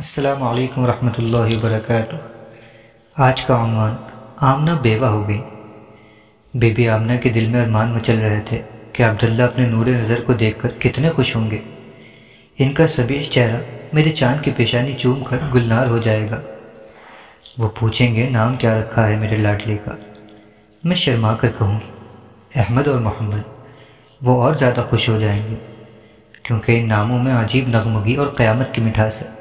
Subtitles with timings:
[0.00, 2.16] السلام علیکم ورحمۃ اللہ وبرکاتہ۔
[3.16, 3.96] آج کا عنوان
[4.36, 5.40] آمنہ بیوہ ہو گئی۔
[6.54, 10.20] بی بی آمنہ کے دل میں ارمان مچل رہے تھے کہ عبداللہ اپنے نور نظر
[10.20, 11.58] کو دیکھ کر کتنے خوش ہوں گے۔
[12.58, 13.56] ان کا سبیح چہرہ
[13.92, 16.40] میرے چاند کی پیشانی چوم کر گلنار ہو جائے گا۔
[17.58, 19.92] وہ پوچھیں گے، نام کیا رکھا ہے میرے لاڈلے کا؟
[20.84, 21.90] میں شرما کر کہوں گی،
[22.54, 23.42] احمد اور محمد۔
[24.22, 25.54] وہ اور زیادہ خوش ہو جائیں گے،
[26.42, 29.39] کیونکہ ان ناموں میں عجیب نغمگی اور قیامت کی مٹھاس ہے۔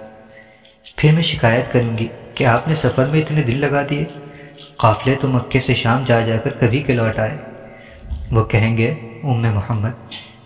[1.00, 4.03] پھر میں شکایت کروں گی کہ آپ نے سفر میں اتنے دل لگا دیے۔
[4.77, 7.38] قافلے تو مکے سے شام جا جا کر کبھی کے لوٹ آئے۔
[8.31, 9.90] وہ کہیں گے، ام محمد،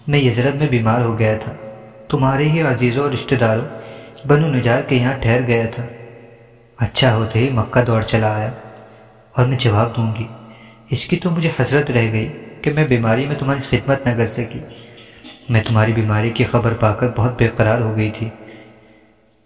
[0.07, 1.53] میں یزرت میں بیمار ہو گیا تھا۔
[2.09, 3.65] تمہارے ہی عزیزوں اور رشتہ داروں،
[4.27, 5.83] بنو نجار کے یہاں ٹھہر گیا تھا۔
[6.77, 8.51] اچھا ہوتے ہی مکہ دوڑ چلا آیا۔
[9.35, 10.27] اور میں جواب دوں گی،
[10.89, 12.29] اس کی تو مجھے حضرت رہ گئی
[12.61, 14.59] کہ میں بیماری میں تمہاری خدمت نہ کر سکی۔
[15.49, 18.29] میں تمہاری بیماری کی خبر پا کر بہت بے قرار ہو گئی تھی۔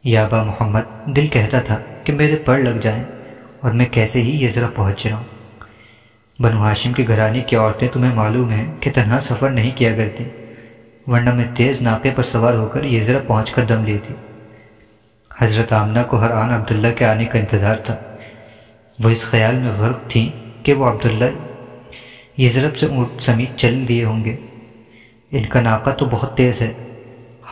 [0.09, 3.03] یابا محمد دل کہتا تھا کہ میرے پڑھ لگ جائیں
[3.61, 5.23] اور میں کیسے ہی یہ ذرا پہنچ رہا ہوں
[6.40, 10.23] بنو ہاشم کے گھرانے کی عورتیں تمہیں معلوم ہیں کہ تنہا سفر نہیں کیا کرتی،
[11.07, 14.13] ورنہ میں تیز ناقے پر سوار ہو کر یہ ذرا پہنچ کر دم لیتی۔
[15.37, 17.95] حضرت آمنہ کو ہر آن عبداللہ کے آنے کا انتظار تھا۔
[19.04, 20.29] وہ اس خیال میں غرق تھیں
[20.65, 21.26] کہ وہ عبداللہ
[22.37, 24.35] یہ ضرب سے اونٹ سمیت چل دیے ہوں گے۔
[25.32, 26.73] ان کا ناقہ تو بہت تیز ہے،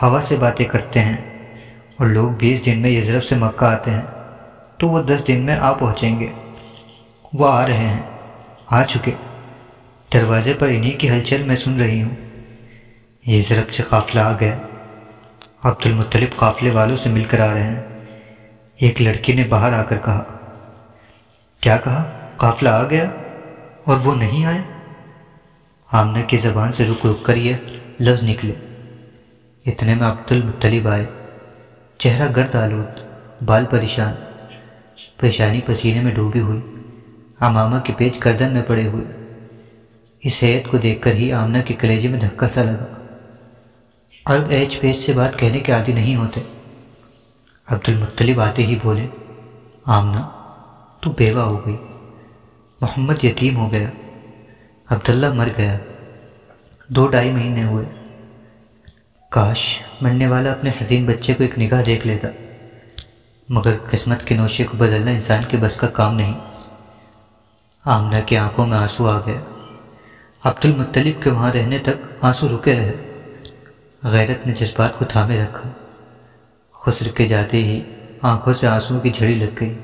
[0.02, 1.35] ہوا سے باتیں کرتے ہیں۔
[1.96, 4.02] اور لوگ بیس دن میں یزرف سے مکہ آتے ہیں،
[4.78, 6.32] تو وہ دس دن میں آ پہنچیں گے۔
[7.32, 8.02] وہ آ رہے ہیں،
[8.66, 9.10] آ چکے۔
[10.12, 12.14] دروازے پر انہی کی ہلچل میں سن رہی ہوں۔
[13.26, 14.58] یہ ضرب سے قافلہ آ گیا۔
[15.62, 17.82] عبد المطلب قافلے والوں سے مل کر آ رہے ہیں۔
[18.76, 20.24] ایک لڑکی نے باہر آ کر کہا،
[21.60, 23.10] کیا کہا؟ قافلہ آ گیا
[23.84, 24.62] اور وہ نہیں آئے؟
[25.92, 27.54] آمنہ کی زبان سے رک رک کر یہ
[28.00, 28.54] لفظ نکلے۔
[29.66, 31.06] اتنے میں عبد المطلب آئے۔
[31.98, 33.00] چہرہ گرد آلود،
[33.44, 34.12] بال پریشان
[35.16, 36.60] پریشانی پسینے میں ڈوبی ہوئی
[37.40, 39.04] امامہ کے پیچ گردن میں پڑے ہوئے۔
[40.22, 43.06] اس حیت کو دیکھ کر ہی آمنہ کے کلیجے میں دھکا سا لگا۔
[44.26, 46.40] عرب ایچ پیچ سے بات کہنے کے عادی نہیں ہوتے۔
[47.66, 49.06] عبد المطلب آتے ہی بولے،
[49.84, 50.20] آمنہ،
[51.00, 51.76] تو بیوہ ہو گئی۔
[52.80, 53.90] محمد یتیم ہو گیا۔
[54.90, 55.78] عبداللہ مر گیا۔
[56.88, 58.05] دو ڈھائی مہینے ہوئے۔
[59.30, 62.28] کاش مرنے والا اپنے حسین بچے کو ایک نگاہ دیکھ لیتا،
[63.48, 66.34] مگر قسمت کے نوشے کو بدلنا انسان کے بس کا کام نہیں۔
[67.84, 69.40] آمنہ کی آنکھوں میں آنسو آ گیا
[70.44, 72.92] عبد المطلب کے وہاں رہنے تک آنسو رکے رہے۔
[74.02, 75.68] غیرت نے جذبات کو تھامے رکھا۔
[76.72, 77.82] خسر کے جاتے ہی
[78.22, 79.78] آنکھوں سے آنسو کی جھڑی لگ گئی۔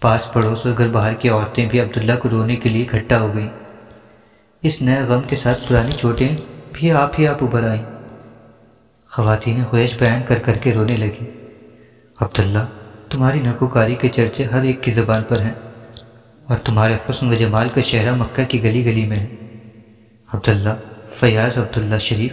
[0.00, 3.34] پاس پڑوس اور گھر باہر کی عورتیں بھی عبداللہ کو رونے کے لیے اکٹھا ہو
[3.34, 3.48] گئیں۔
[4.62, 6.36] اس نئے غم کے ساتھ پرانی چوٹیں
[6.72, 7.99] بھی آپ ہی آپ ابھر آئیں۔
[9.12, 11.30] خواتین خویش بیان کر کر کے رونے لگی۔
[12.20, 12.66] عبداللہ،
[13.10, 15.54] تمہاری نکوکاری کے چرچے ہر ایک کی زبان پر ہیں
[16.46, 19.26] اور تمہارے حسن و جمال کا شہرہ مکہ کی گلی گلی میں ہے۔
[20.34, 20.70] عبداللہ،
[21.14, 22.32] فیاض عبداللہ شریف،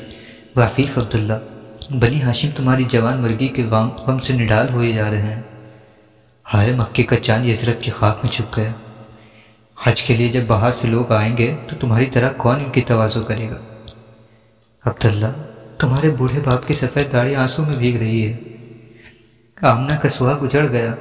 [0.55, 1.33] وافیف عبداللہ،
[1.89, 5.41] بنی ہاشم تمہاری جوان مرگی کے غام غم سے نڈال ہوئے جا رہے ہیں۔
[6.53, 8.71] ہارے مکے کا چاند یزرت کی خاک میں چھپ گیا۔
[9.83, 12.81] حج کے لیے جب باہر سے لوگ آئیں گے تو تمہاری طرح کون ان کی
[12.81, 13.57] توازو کرے گا؟
[14.85, 15.27] عبداللہ
[15.79, 18.37] تمہارے بوڑھے باپ کی سفید داڑھی آنسوں میں بھیگ رہی ہے۔
[19.61, 20.95] آمنہ کا سہاگ اجڑ گیا۔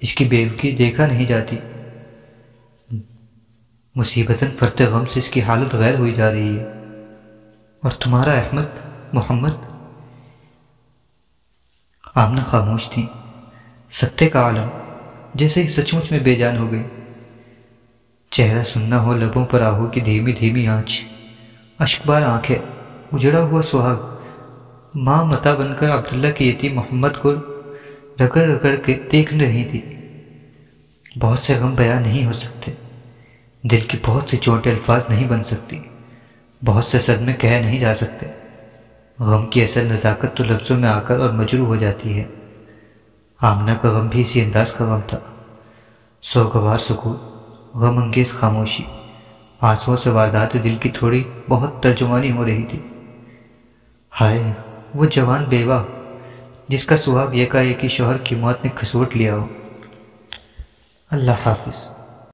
[0.00, 1.56] اس کی بیوکی دیکھا نہیں جاتی۔
[3.94, 6.64] مصیبتاً فرت غم سے اس کی حالت غیر ہوئی جا رہی ہے۔
[7.82, 9.54] اور تمہارا احمد، محمد؟
[12.14, 13.06] آمنہ خاموش تھی۔
[13.92, 14.68] ستے کا عالم،
[15.34, 16.82] جیسے ہی سچ مچ میں بے جان ہو گئی۔
[18.30, 21.04] چہرہ سننا ہو، لبوں پر آہو کی دھیمی دھیمی آنچ۔
[21.78, 22.77] اشکبار آنکھیں۔
[23.12, 23.96] اجڑا ہوا سہاگ۔
[24.94, 27.32] ماں متا بن کر عبداللہ کی یتیم محمد کو
[28.20, 29.80] رگڑ رگڑ کے دیکھ رہی تھی۔
[31.20, 32.72] بہت سے غم بیان نہیں ہو سکتے۔
[33.62, 35.78] دل کی بہت سی چوٹے الفاظ نہیں بن سکتی۔
[36.64, 38.26] بہت سے صدمے کہہ نہیں جا سکتے۔
[39.20, 42.24] غم کی اثر نزاکت تو لفظوں میں آ کر اور مجرو ہو جاتی ہے۔
[43.40, 45.18] آمنہ کا غم بھی اسی انداز کا غم تھا۔
[46.22, 47.16] سوگوار سکون،
[47.78, 48.84] غم انگیز خاموشی
[49.60, 52.78] آنسو سے واردات دل کی تھوڑی بہت ترجمانی ہو رہی تھی۔
[54.20, 54.52] ہائے،
[54.94, 55.82] وہ جوان بیوہ،
[56.68, 59.46] جس کا سہاگ ایک ایک کہ شوہر کی موت نے کھسوٹ لیا ہو۔
[61.10, 61.97] اللہ حافظ۔